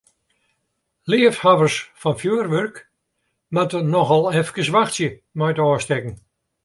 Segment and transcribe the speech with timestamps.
[1.09, 2.75] Leafhawwers fan fjurwurk
[3.53, 6.15] moatte noch al efkes wachtsje mei it ôfstekken.